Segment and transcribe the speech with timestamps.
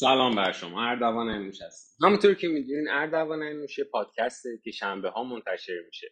[0.00, 5.24] سلام بر شما اردوان انوش هستم همونطور که می‌دونین اردوان انوش پادکسته که شنبه ها
[5.24, 6.06] منتشر میشه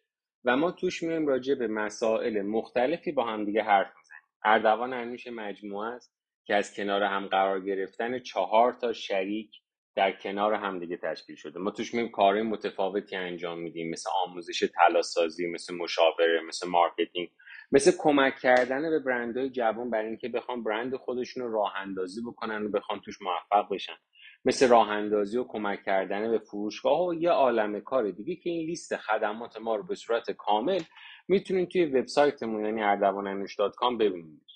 [0.45, 4.23] و ما توش میایم راجع به مسائل مختلفی با همدیگه حرف می‌زنیم.
[4.45, 6.15] اردوان انوش مجموعه است
[6.45, 9.51] که از کنار هم قرار گرفتن چهار تا شریک
[9.97, 11.59] در کنار همدیگه تشکیل شده.
[11.59, 17.29] ما توش میایم کارهای متفاوتی انجام میدیم مثل آموزش طلاسازی مثل مشاوره مثل marketing.
[17.73, 22.67] مثل کمک کردن به برندهای جوان برای اینکه بخوان برند خودشون رو راه اندازی بکنن
[22.67, 23.97] و بخوان توش موفق بشن.
[24.45, 28.67] مثل راه اندازی و کمک کردن به فروشگاه و یه عالم کار دیگه که این
[28.67, 30.81] لیست خدمات ما رو به صورت کامل
[31.29, 34.47] می‌تونید توی وبسایتمون یعنی اردوان انوش dot com ببینید.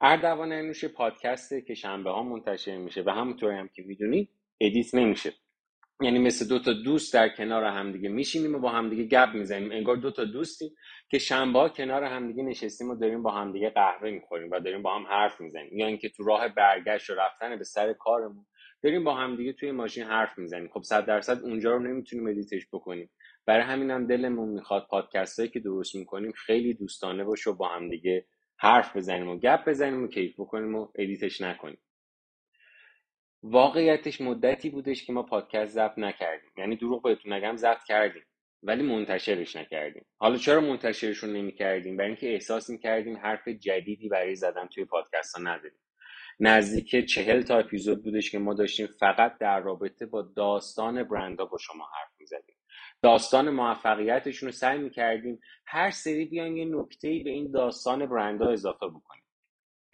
[0.00, 4.30] اردوان انوش پادکسته که شنبه ها منتشر میشه و همونطوری هم که می‌دونید
[4.60, 5.32] edit نمیشه.
[6.02, 9.72] یعنی مثل دو تا دوست در کنار همدیگه میشینیم و با همدیگه گپ می‌زنیم.
[9.72, 10.70] انگار دو تا دوستیم
[11.10, 14.96] که شنبه ها کنار همدیگه نشستیم و داریم با همدیگه قهوه می‌خوریم و داریم با
[14.96, 15.78] هم حرف می‌زنیم.
[15.78, 18.46] یا اینکه تو راه برگشت و رفتن به سر کارمون
[18.82, 20.68] داریم با همدیگه توی ماشین حرف می‌زنیم.
[20.68, 23.10] خب صد درصد اونجا رو نمی‌تونیم edit ش بکنیم.
[23.46, 27.68] برای همین هم دلمون می‌خواد پادکست هایی که درست می‌کنیم خیلی دوستانه باشه و با
[27.68, 28.26] همدیگه
[28.58, 31.78] حرف بزنیم و گپ بزنیم و کیف بکنیم و edit ش نکنیم.
[33.42, 36.50] واقعیتش مدتی بودش که ما پادکست ضبط نکردیم.
[36.58, 38.22] یعنی دروغ بهتون نگم ضبط کردیم.
[38.62, 40.06] ولی منتشرش نکردیم.
[40.18, 45.42] حالا چرا منتشرشون نمی‌کردیم؟ برای اینکه احساس می‌کردیم حرف جدیدی برای زدن توی پادکست ها
[45.42, 45.80] نداریم.
[46.40, 51.58] نزدیک چهل تا اپیزود بودش که ما داشتیم فقط در رابطه با داستان برندها با
[51.58, 52.56] شما حرف می‌زدیم.
[53.02, 58.86] داستان موفقیتشون رو سعی می‌کردیم هر سری بیایم یه نکته به این داستان برندها اضافه
[58.86, 59.24] بکنیم.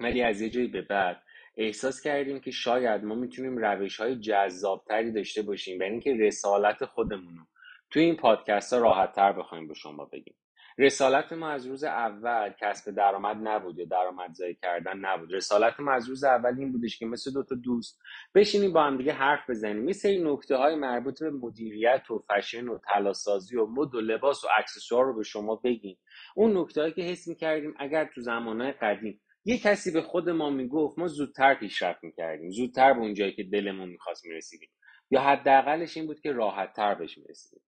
[0.01, 1.23] ولی از یه جایی به بعد
[1.57, 7.37] احساس کردیم که شاید ما می‌تونیم روش های جذابتری داشته باشیم برای اینکه رسالت خودمون
[7.37, 7.45] رو
[7.91, 10.35] توی این پادکست ها راحت تر بخوایم به شما بگیم.
[10.79, 15.33] رسالت ما از روز اول کسب درآمد نبود یا درآمدزایی کردن نبود.
[15.33, 18.01] رسالت ما از روز اول این بودش که مثل دو تا دوست
[18.35, 19.87] بشینیم با هم دیگه حرف بزنیم.
[19.87, 24.45] یه سری نکته های مربوط به مدیریت و فشن و تلاسازی و مد و لباس
[24.45, 25.99] و اکسسوار رو به شما بگیم.
[26.35, 30.99] اون نکته که حس می‌کردیم اگر تو زمانهای قدیم یه کسی به خود ما می‌گفت
[30.99, 34.69] ما زودتر پیشرفت می‌کردیم زودتر به اونجایی که دلمون می‌خواست می‌رسیدیم.
[35.11, 37.63] یا حداقلش این بود که راحتتر بهش می‌رسیدیم.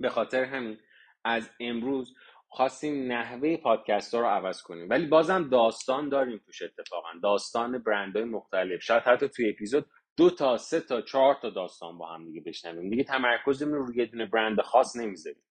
[0.00, 0.78] به خاطر همین
[1.24, 2.14] از امروز
[2.48, 4.90] خواستیم نحوه پادکست رو عوض کنیم.
[4.90, 7.08] ولی بازم داستان داریم توش اتفاقا.
[7.22, 8.82] داستان برندهای مختلف.
[8.82, 12.90] شاید حتی توی اپیزود دو تا سه تا چهار تا داستان با هم دیگه بشنویم.
[12.90, 15.42] دیگه تمرکزمون رو روی دونه برند خاص نمی‌ذاریم.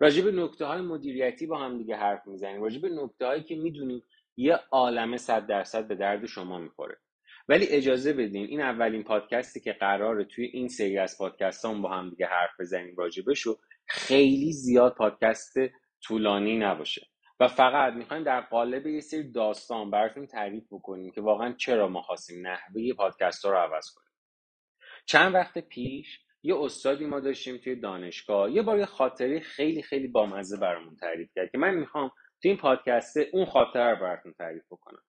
[0.00, 2.62] راجع به نکته های مدیریتی با هم دیگه حرف می‌زنیم.
[2.62, 4.02] راجع به نکته هایی که می‌دونیم
[4.36, 6.96] یه عالمه صد درصد به درد شما می‌خوره.
[7.48, 11.88] ولی اجازه بدین این اولین پادکستی که قراره توی این سری از پادکست هم با
[11.88, 15.54] هم دیگه حرف بزنیم راجبش و خیلی زیاد پادکست
[16.02, 17.06] طولانی نباشه.
[17.40, 22.02] و فقط می‌خوایم در قالب یه سری داستان براتون تعریف بکنیم که واقعا چرا ما
[22.02, 24.12] خواستیم نحوه پادکست ها رو عوض کنیم.
[25.06, 30.08] چند وقت پیش یه استادی ما داشتیم توی دانشگاه یه بار یه خاطره خیلی خیلی
[30.08, 32.10] بامزه برامون تعریف کرد که من می‌خوام
[32.42, 35.02] تو این پادکسته اون خاطره رو براتون تعریف بکنم.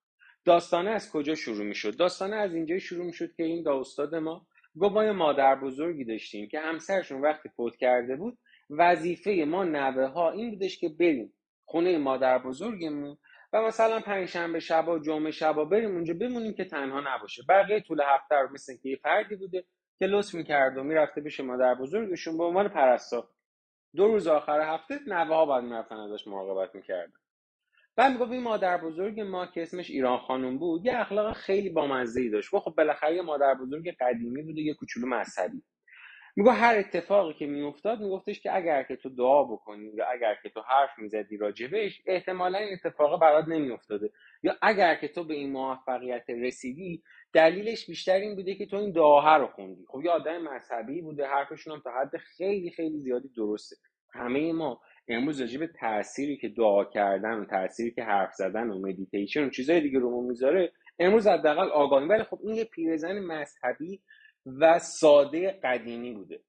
[0.44, 4.46] داستانه از کجا شروع می‌شد؟ داستانه از اینجا شروع می‌شد که این دا استاد ما
[4.80, 8.38] گفت ما مادر بزرگی داشتیم که همسرشون وقتی فوت کرده بود
[8.70, 11.34] وظیفه ما نوه ها این بودش که بریم
[11.64, 13.18] خونه مادر بزرگمون
[13.52, 17.42] و مثلا پنجشنبه شبا جمعه شبا بریم اونجا بمونیم که تنها نباشه.
[17.48, 19.64] بقیه طول هفته رو مثل که یه فردی بوده
[19.98, 23.28] که لطف می‌کرد و می‌رفته پیش مادر بزرگشون به عنوان پرستار.
[23.96, 27.12] دو روز آخر هفته نوه ها باید می‌رفتن ازش مراقبت می‌کردن.
[27.96, 32.20] بعد می‌گفت این مادر بزرگ ما که اسمش ایران خانم بود یه اخلاق خیلی بامزه
[32.20, 35.62] ای داشت خب بالاخره یه مادر بزرگ قدیمی بود و یه کوچولو مذهبی.
[36.38, 40.48] میگه هر اتفاقی که میافتاد میگفتش که اگر که تو دعا بکنی یا اگر که
[40.48, 44.10] تو حرف می‌زدی راجبش احتمالا این اتفاق برات نمیافتاده.
[44.42, 48.92] یا اگر که تو به این موفقیت رسیدی دلیلش بیشتر این بوده که تو این
[48.92, 49.84] دعا رو خوندی.
[49.88, 53.76] خب یه آدم مذهبی بوده حرفشون هم تا حد خیلی خیلی زیادی درسته.
[54.14, 58.78] همه ما امروز راجع به تأثیری که دعا کردن و تأثیری که حرف زدن و
[58.78, 64.00] مدیتیشن و چیزای دیگه رو می‌ذاره امروز حداقل آگاهی ولی خب این یه پیرزن مذهبی
[64.46, 66.40] و ساده قدیمی بوده.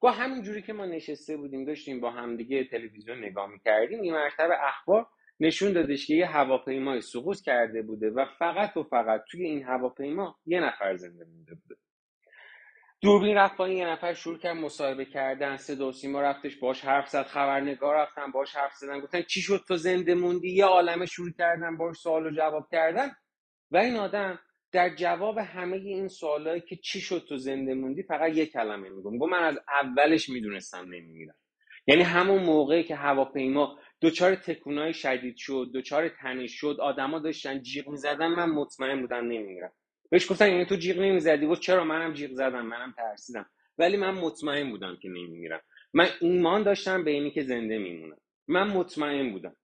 [0.00, 4.64] گاه همین جوری که ما نشسته بودیم داشتیم با همدیگه تلویزیون نگاه می‌کردیم این مرتبه
[4.68, 5.06] اخبار
[5.40, 10.38] نشون دادش که یه هواپیمای سقوط کرده بوده و فقط و فقط توی این هواپیما
[10.46, 11.76] یه نفر زنده مونده بوده.
[13.00, 17.08] دوربین رفت با یه نفر شروع کرد مصاحبه کردن صدا و سیما رفتش باش حرف
[17.08, 21.30] زد خبرنگار رفتن باش حرف زدن گفتن چی شد تو زنده موندی؟ یه عالمه شروع
[21.38, 23.10] کردن باش سوال و جواب کردن.
[23.70, 24.38] و این آدم
[24.72, 29.18] در جواب همه این سوالایی که چی شد تو زنده موندی فقط یه کلمه میگم
[29.18, 31.34] گفت من از اولش می‌دونستم نمیمیرم.
[31.86, 37.88] یعنی همون موقعی که هواپیما دچار تکونای شدید شد دچار تنش شد آدما داشتن جیغ
[37.88, 39.72] می‌زدن من مطمئن بودم نمیمیرم.
[40.10, 43.46] بهش گفتن یعنی تو جیغ نمی‌زدی؟ گفت چرا منم جیغ زدم؟ منم ترسیدم.
[43.78, 45.60] ولی من مطمئن بودم که نمیمیرم.
[45.92, 48.16] من ایمان داشتم به اینی که زنده میمونم.
[48.48, 49.56] من مطمئن بودم.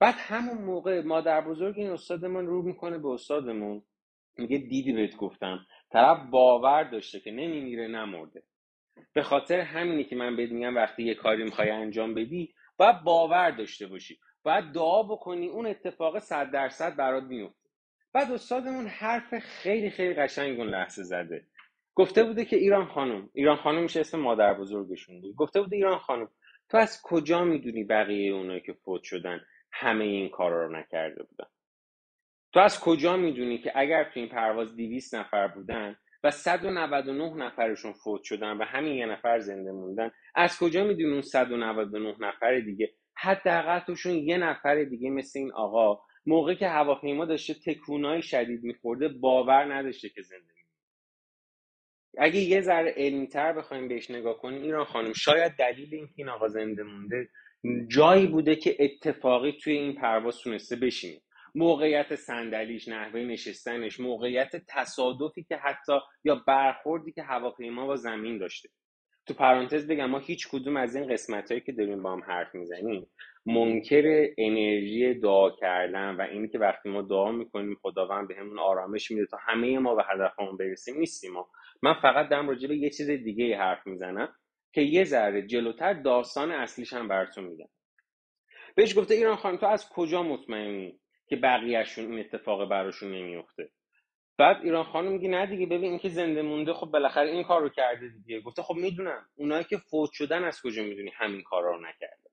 [0.00, 3.82] بعد همون موقع مادر بزرگ این استادمون رو می‌کنه به استادمون.
[4.38, 5.66] میگه دیدی بهت گفتم.
[5.92, 8.42] طرف باور داشته که نمیمیره نمرده.
[9.12, 13.50] به خاطر همینی که من بهت میگم وقتی یه کاری می‌خوای انجام بدی باید باور
[13.50, 14.18] داشته باشی.
[14.42, 17.68] باید دعا بکنی اون اتفاق صد درصد برات میفته.
[18.12, 21.46] بعد استادمون حرف خیلی خیلی قشنگ اون لحظه زده.
[21.94, 23.30] گفته بوده که ایران خانم.
[23.34, 26.28] ایران خانم میشه اسم مادر بزرگشون بود گفته بوده ایران خانم.
[26.70, 29.40] تو از کجا می‌دونی بقیه اونایی که فوت شدن
[29.72, 31.48] همه این کارا رو نکرده بودن؟
[32.52, 37.92] تو از کجا می‌دونی که اگر تو این پرواز 200 نفر بودن و 199 نفرشون
[37.92, 42.92] فوت شدن و همین یه نفر زنده موندن از کجا می‌دونی اون 199 نفر دیگه؟
[43.14, 49.08] حداقل توشون یه نفر دیگه مثل این آقا موقع که هواپیما داشته تکونای شدید میخورده
[49.08, 50.44] باور نداشته که زنده
[52.18, 56.48] اگه یه ذره علمیتر بخوایم بهش نگاه کنیم ایران خانم شاید دلیل اینکه این آقا
[56.48, 57.28] زنده مونده
[57.88, 61.20] جایی بوده که اتفاقی توی این پرواز تونسته بشینه.
[61.58, 65.92] موقعیت صندلیش نحوه نشستنش موقعیت تصادفی که حتی
[66.24, 68.68] یا برخوردی که هواپیما با زمین داشته.
[69.26, 72.54] تو پرانتز بگم ما هیچ کدوم از این قسمت هایی که داریم با هم حرف
[72.54, 73.06] می‌زنیم
[73.46, 79.26] منکر انرژی دعا کردن و اینی که وقتی ما دعا می‌کنیم خداوند بهمون آرامش میده
[79.26, 81.48] تا همه ما به هدفمون برسیم نیستیم ما.
[81.82, 84.34] من فقط دارم راجع به یه چیز دیگه حرف می‌زنم
[84.72, 87.68] که یه ذره جلوتر داستان اصلیش هم براتون میگم.
[88.76, 93.70] بهش گفته ایران خانم تو از کجا مطمئنی؟ که بقیهشون این اتفاق براشون نمیفته
[94.38, 97.68] بعد ایران خانم میگه نه دیگه ببین اینکه زنده مونده خب بالاخره این کار رو
[97.68, 98.40] کرده دیگه.
[98.40, 99.26] گفته خب می‌دونم.
[99.36, 102.30] اونایی که فوت شدن از کجا می‌دونی همین کار رو نکرده.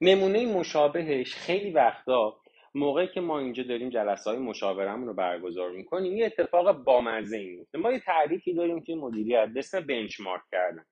[0.00, 2.40] نمونه مشابهش خیلی وقتا
[2.74, 7.50] موقعی که ما اینجا داریم جلسه های مشاورمون رو برگزار می‌کنیم یه اتفاق بامزه این
[7.58, 10.84] میفته ما یه تعریفی داریم که مدیریت به اسم بنچمارک کردن.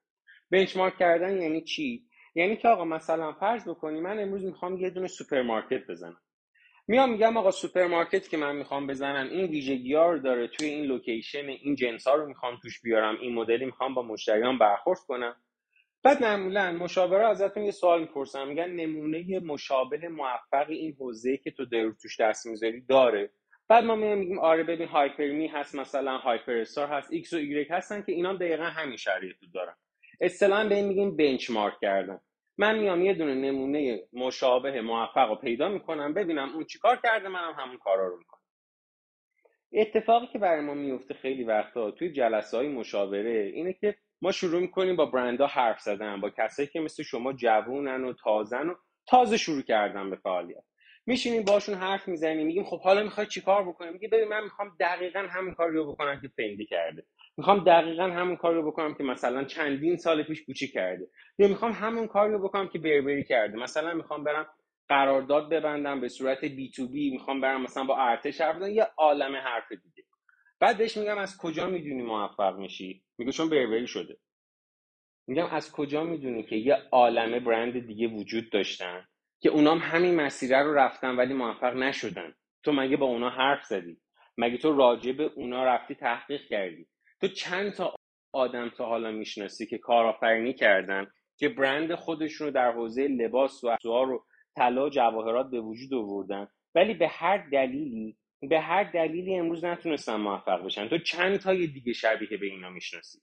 [0.50, 2.04] benchmark کردن یعنی چی؟
[2.34, 6.20] یعنی که آقا مثلا فرض بکنی من امروز می‌خوام یه دونه سوپرمارکت بزنم.
[6.88, 11.48] میام میگم آقا سوپرمارکت که من می‌خوام بزنم این ویژگی رو داره توی این location
[11.48, 15.36] این جنس ها رو می‌خوام توش بیارم این مدلی می‌خوام با مشتریان برخورد کنم.
[16.02, 21.64] بعد معمولا مشاوره ازتون یه سوال می‌پرسم میگن نمونه مشابه موفق این حوزه که تو
[21.64, 23.30] در توش دست می‌ذاری داره.
[23.68, 28.02] بعد ما میگیم آره ببین هایپرمی هست مثلا هایپر استار هست ایکس و ایگرگ هستن
[28.02, 29.74] که اینا دقیقا همین شرایط رو دارن.
[30.20, 32.20] اصطلاحا به این میگیم بنچمارک کردن.
[32.58, 37.52] من میام یه دونه نمونه مشابه موفق رو پیدا می‌کنم ببینم اون چیکار کرده منم
[37.52, 38.40] هم همون کارا رو می‌کنم.
[39.72, 44.60] اتفاقی که برای ما میفته خیلی وقتا توی جلسه های مشاوره اینه که ما شروع
[44.60, 48.74] می‌کنیم با برندها حرف زدن با کسایی که مثل شما جوونن و تازن و
[49.08, 50.64] تازه شروع کردن به فعالیت.
[51.06, 55.26] میشینیم باشون حرف می‌زنیم میگیم خب حالا می‌خوای چیکار بکنیم؟ میگه ببین من می‌خوام دقیقا
[55.30, 57.06] همین کار رو بکنم که فندی کرده.
[57.38, 61.06] می‌خوام دقیقا همون کار رو بکنم که مثلا چندین سال پیش کوچی کرده.
[61.38, 63.56] یا می‌خوام همون کار رو بکنم که بربری کرده.
[63.58, 64.46] مثلا می‌خوام برم
[64.88, 68.70] قرارداد ببندم به صورت بی تو بی می‌خوام برم مثلا با ارتش حرف بزنم.
[68.70, 70.04] یه عالم حرف دیگه.
[70.60, 74.16] بعد بهش میگم از کجا می‌دونی موفق میشی؟ میگه چون بربری شده.
[75.26, 79.08] میگم از کجا می‌دونی که یه عالمه برند دیگه وجود داشتن
[79.40, 82.34] که اونام همین مسیره رو رفتن ولی موفق نشدن.
[82.62, 84.00] تو مگه با اونا حرف زدی؟
[84.38, 86.86] مگه تو راجع به اونا رفتی تحقیق کردی؟
[87.20, 87.94] تو چند تا
[88.32, 91.06] آدم تا حالا می‌شناسی که کارآفرینی کردن
[91.36, 94.24] که برند خودشون رو در حوزه لباس و اکسسوار رو
[94.56, 100.16] طلا و جواهرات به وجود آوردن ولی به هر دلیلی به هر دلیلی امروز نتونستن
[100.16, 100.88] موفق بشن.
[100.88, 103.18] تو چند تای دیگه شبیه به اینا می‌شناسی؟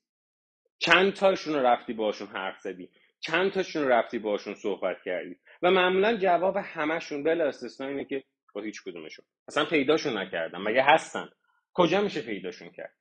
[0.80, 5.72] چند تاشون رو رفتی باشون حرف زدی؟ چند تاشون رو رفتی باشون صحبت کردی؟ و
[5.72, 8.24] معمولا جواب همشون بلا استثنا اینه که
[8.56, 9.26] با هیچ کدومشون.
[9.48, 11.30] اصلا پیداشون نکردم مگه هستن؟
[11.74, 12.94] کجا میشه پیداشون کرد؟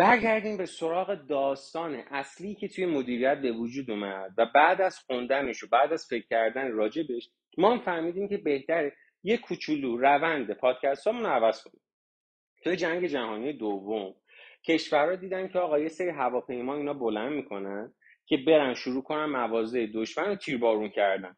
[0.00, 5.62] برگردیم به سراغ داستان اصلی که توی مدیریت به وجود اومد و بعد از خوندنش
[5.62, 11.06] و بعد از فکر کردن راجبش ما هم فهمیدیم که بهتره یه کوچولو روند پادکست
[11.06, 11.80] رو عوض کنیم.
[12.64, 14.14] توی جنگ جهانی دوم
[14.66, 17.94] کشورها دیدن که آقا یه سری هواپیما اینا بلند می‌کنن
[18.26, 21.36] که برن شروع کنن مواضع دشمن رو تیربارون کردن.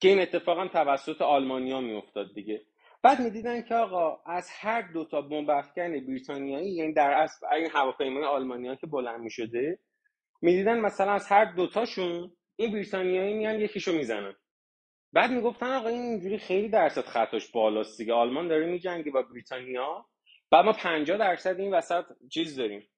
[0.00, 2.62] که این اتفاق هم توسط آلمانیا میافتاد دیگه.
[3.02, 7.70] بعد می‌دیدن که آقا از هر دو تا بمب افکن بریتانیایی یعنی در اصل این
[7.70, 9.78] هواپیمای آلمانیا که بلند می‌شده
[10.42, 14.34] می‌دیدن مثلا از هر دوتاشون این بریتانیایی میان یکیشو می‌زنن.
[15.12, 20.06] بعد می‌گفتن آقا این اینجوری خیلی درصد خطاش بالاست دیگه آلمان داره میجنگه با بریتانیا.
[20.50, 22.88] بعد ما 50 درصد این وسط چیز داریم.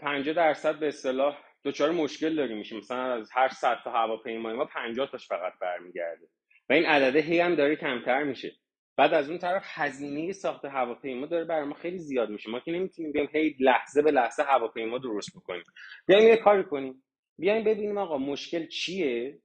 [0.00, 2.58] 50 درصد به اصطلاح دچار مشکل داریم.
[2.58, 6.26] میشیم مثلا از هر 100 تا هواپیمای ما 50 تاش فقط برمیگرده.
[6.68, 8.52] و این عدده هی هم داره کمتر میشه.
[8.96, 12.50] بعد از اون طرف هزینه ساخت هواپیما داره برای ما خیلی زیاد میشه.
[12.50, 15.64] ما که نمی‌تونیم بیایم هی لحظه به لحظه هواپیما درست بکنیم.
[16.06, 17.02] بیایم یه کاری کنیم.
[17.38, 19.38] بیایم ببینیم آقا مشکل چیه؟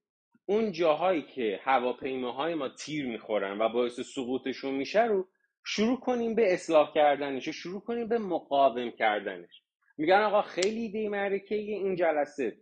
[0.46, 5.28] اون جاهایی که هواپیماهای ما تیر می‌خورن و باعث سقوطشون میشه رو
[5.66, 9.62] شروع کنیم به اصلاح کردنش شروع کنیم به مقاوم کردنش.
[9.98, 12.58] میگن آقا خیلی ایده معرکه این جلسه.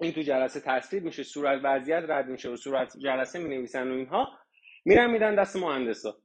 [0.00, 3.94] این تو جلسه تصویر میشه صورت وضعیت رد میشه و صورت جلسه می نویسن و
[3.94, 4.39] اینها.
[4.84, 6.16] میرن میدن دست مهندسا.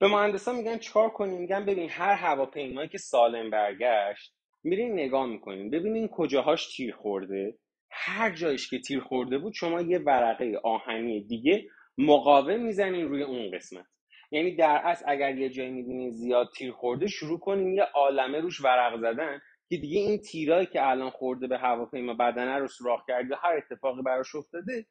[0.00, 5.70] به مهندسا میگن چیکار کنیم؟ میگن ببین هر هواپیمایی که سالم برگشت میرین نگاه می‌کنین.
[5.70, 7.58] ببینین کجاهاش تیر خورده.
[7.90, 11.64] هر جایش که تیر خورده بود شما یه ورقه آهنی دیگه
[11.98, 13.86] مقاوم می‌زنین روی اون قسمت.
[14.30, 18.60] یعنی در اصل اگر یه جایی می‌بینین زیاد تیر خورده شروع کنین یه عالمه روش
[18.64, 23.36] ورق زدن که دیگه این تیرایی که الان خورده به هواپیما بدنه رو سوراخ کرده
[23.36, 24.86] هر اتفاقی براش افتاده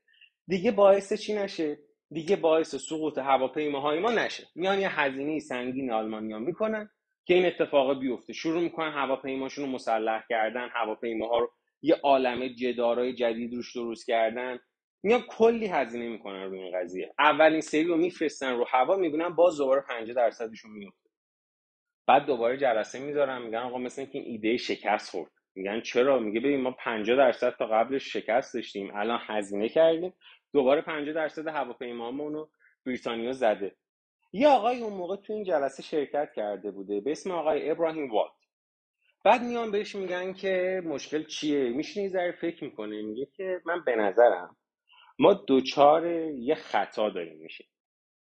[0.47, 1.77] دیگه باعث چی نشه؟
[2.13, 4.47] دیگه باعث سقوط هواپیماهای ما نشه.
[4.55, 6.89] میان یه هزینه سنگین آلمانیا می‌کنن
[7.25, 8.33] که این اتفاق بیفته.
[8.33, 11.51] شروع می‌کنن هواپیماشون رو مسلح کردن هواپیماها رو
[11.81, 14.59] یه عالمه جدارای جدید روش درست کردن.
[15.03, 17.13] میان کلی هزینه می‌کنن روی این قضیه.
[17.19, 21.09] اولین سری رو میفرستن رو هوا می‌بینن باز دوباره 50 درصدشون میفته
[22.07, 25.31] بعد دوباره جلسه می‌ذارن میگن آقا مثل که این ایده شکست خورد.
[25.55, 30.13] میگن چرا؟ میگه ببین ما 50 درصد تا قبلش شکست داشتیم الان هزینه کردیم.
[30.53, 32.49] دوباره 50 درصد هواپیمامون رو
[32.85, 33.75] بریتانیا زده.
[34.33, 38.31] یه آقای اون موقع تو این جلسه شرکت کرده بوده به اسم آقای ابراهیم والد
[39.25, 43.95] بعد میان بهش میگن که مشکل چیه؟ میشینی ذره فکر می‌کنه میگه که من به
[43.95, 44.57] نظرم
[45.19, 47.67] ما دوچار یه خطا داریم میشیم.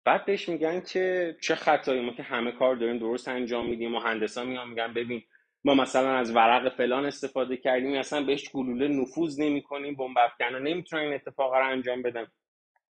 [0.05, 4.45] بعد بهش میگن که چه خطایی؟ ما که همه کار داریم درست انجام میدیم مهندسا
[4.45, 5.23] میان میگن ببین
[5.67, 11.03] ما مثلا از ورق فلان استفاده کردیم اصلا بهش گلوله نفوذ نمی‌کنیم بمب افکنا نمی‌تونن
[11.03, 12.27] این اتفاق رو انجام بدن.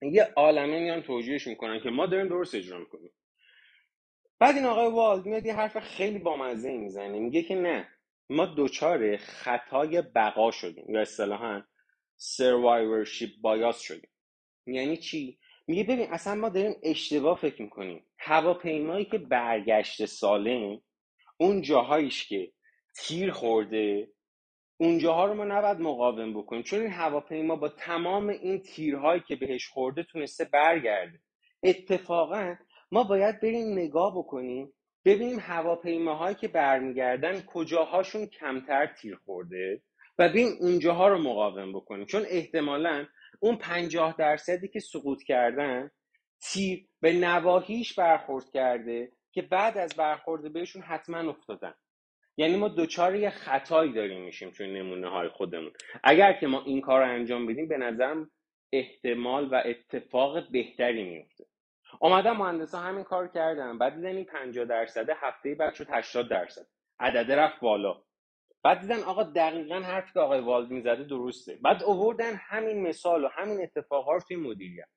[0.03, 3.13] یه عالمه میان توجیهش می‌کنن که ما داریم درست اجرا می‌کنیم.
[4.39, 7.89] بعد این آقای والد میاد یه حرف خیلی بامزه می‌زنه میگه که نه
[8.31, 11.63] ما دوچار خطای بقا شدیم یا اصطلاحا
[12.17, 14.11] سروایورشیپ بایاس شدیم.
[14.67, 18.05] یعنی چی؟ میگه ببین اصلا ما داریم اشتباه فکر می‌کنیم.
[18.19, 20.81] هواپیمایی که برگشت سالم
[21.41, 22.53] اون جاهایش که
[22.99, 24.09] تیر خورده.
[24.81, 26.63] اونجاها رو ما نباید مقاوم بکنیم.
[26.63, 31.19] چون این هواپیما با تمام این تیرهایی که بهش خورده تونسته برگرده.
[31.63, 32.55] اتفاقا
[32.93, 34.73] ما باید بریم نگاه بکنیم
[35.05, 39.83] ببینیم هواپیماهایی که برمیگردن کجاهاشون کمتر تیر خورده
[40.19, 42.07] و ببینیم اونجاها رو مقاوم بکنیم.
[42.07, 43.07] چون احتمالا
[43.41, 45.91] اون پنجاه درصدی که سقوط کردن
[46.43, 51.75] تیر به نواهیش برخورد کرده که بعد از برخورد بهشون حتما افتادن.
[52.39, 55.73] یعنی ما دوچار یه خطایی داریم میشیم چون نمونه های خودمون.
[56.05, 58.31] اگر که ما این کار رو انجام بدیم به نظرم
[58.73, 61.45] احتمال و اتفاق بهتری میفته
[62.01, 66.67] آمدن مهندسا همین کار کردن بعد دیدن این 50 درصده هفته بعد شد 80 درصد.
[67.01, 68.03] عدده رفت بالا.
[68.65, 71.59] بعد دیدن آقا دقیقا حرفی که آقای والد می‌زده درسته.
[71.63, 74.89] بعد اووردن همین مثال و همین اتفاقا رو توی مدیریت.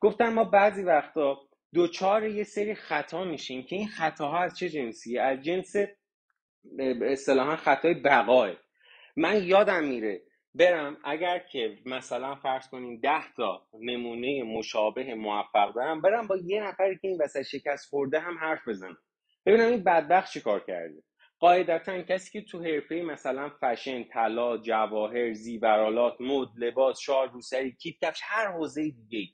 [0.00, 1.38] گفتن ما بعضی وقتا
[1.74, 5.76] دوچار یه سری خطا میشیم که این خطاها از چه جنسیه؟ از جنس
[7.02, 8.50] اصطلاحا خطای بقاه
[9.16, 10.22] من یادم میره
[10.54, 16.62] برم اگر که مثلا فرض کنیم ده تا نمونه مشابه موفق دارم برم با یه
[16.62, 18.96] نفری که این وسط شکست خورده هم حرف بزنم.
[19.46, 21.02] ببینم این بدبخت چی کار کرده.
[21.38, 27.96] قاعدتا کسی که تو حرفه مثلا فشن طلا جواهر زیورالات مد لباس شال روسری کیف
[28.02, 29.32] کفش هر حوزه دیگه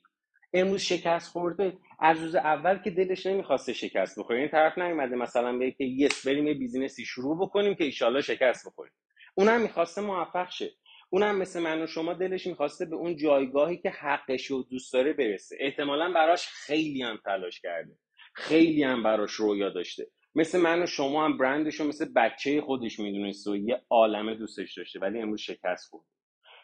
[0.55, 1.77] امروز شکست خورده.
[1.99, 4.39] از روز اول که دلش نمی‌خواسته شکست بخوره.
[4.39, 8.67] این طرف نیومده مثلا بگه که یس بریم یه بیزینسی شروع بکنیم که ایشالله شکست
[8.67, 8.93] بخوریم
[9.35, 10.71] اونم می‌خواسته موفق شه.
[11.09, 15.13] اونم مثل من و شما دلش می‌خواسته به اون جایگاهی که حقش و دوست داره
[15.13, 15.57] برسه.
[15.59, 17.97] احتمالا براش خیلی هم تلاش کرده.
[18.33, 20.07] خیلی هم براش رویا داشته.
[20.35, 24.77] مثل من و شما هم برندش رو مثل بچه خودش می‌دونست و یه عالمه دوستش
[24.77, 26.05] داشته ولی امروز شکست خورد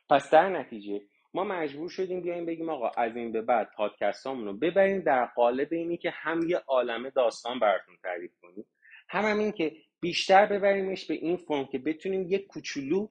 [0.09, 1.01] پس در نتیجه
[1.33, 5.67] ما مجبور شدیم بیایم بگیم آقا از این به بعد پادکستامون رو ببریم در قالب
[5.71, 8.65] اینی که هم یه عالمه داستان براتون تعریف کنیم.
[9.09, 13.07] هم, هم این که بیشتر ببریمش به این فرم که بتونیم یک کوچولو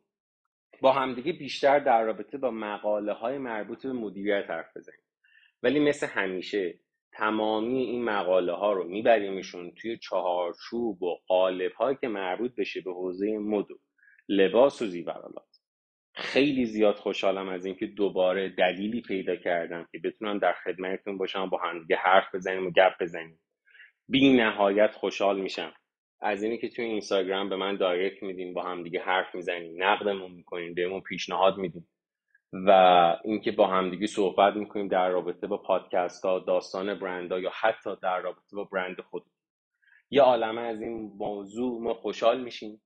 [0.81, 5.01] با همدیگه بیشتر در رابطه با مقاله های مربوط به مدیریت حرف بزنیم.
[5.63, 6.81] ولی مثل همیشه
[7.13, 12.93] تمامی این مقاله ها رو میبریمشون توی چهارچوب و قالب هایی که مربوط بشه به
[12.93, 13.79] حوزه مد و
[14.29, 15.50] لباس و زیورالات
[16.15, 21.59] خیلی زیاد خوشحالم از اینکه دوباره دلیلی پیدا کردم که بتونم در خدمتتون باشم با
[21.59, 23.41] همدیگه حرف بزنیم و گپ بزنیم.
[24.09, 25.73] بی نهایت خوشحال میشم.
[26.21, 30.31] از اینی که توی اینستاگرام به من دایرکت میدین با هم دیگه حرف می‌زنیم نقدمون
[30.31, 31.89] می‌کنیم بهمون پیشنهاد میدیم
[32.53, 32.71] و
[33.25, 37.91] اینکه با همدیگه صحبت می‌کنیم در رابطه با پادکست ها داستان برند ها یا حتی
[38.03, 39.25] در رابطه با برند خود
[40.11, 42.83] یه عالمه از این موضوع ما خوشحال میشیم.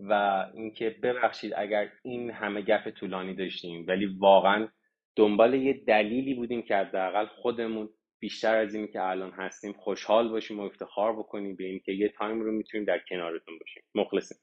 [0.00, 4.68] و اینکه ببخشید اگر این همه گپ طولانی داشتیم ولی واقعا
[5.16, 7.88] دنبال یه دلیلی بودیم که حداقل خودمون
[8.20, 12.40] بیشتر از اینی که الان هستیم خوشحال باشیم و افتخار بکنیم به اینکه یه تایم
[12.40, 13.82] رو می‌تونیم در کنارتون باشیم.
[13.94, 14.38] مخلصیم.